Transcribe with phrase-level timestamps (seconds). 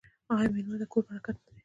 [0.33, 1.55] آیا میلمه د کور برکت نه دی؟